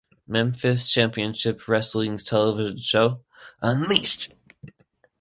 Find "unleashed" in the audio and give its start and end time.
3.61-4.33